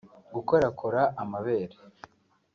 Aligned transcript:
Gukorakora 0.33 1.01
amabere 1.21 1.75